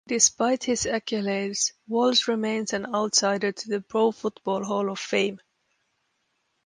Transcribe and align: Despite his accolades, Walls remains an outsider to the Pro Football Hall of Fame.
Despite 0.07 0.63
his 0.63 0.85
accolades, 0.87 1.73
Walls 1.87 2.27
remains 2.27 2.73
an 2.73 2.87
outsider 2.91 3.51
to 3.51 3.69
the 3.69 3.81
Pro 3.81 4.11
Football 4.11 4.63
Hall 4.63 4.89
of 4.91 4.97
Fame. 4.97 5.39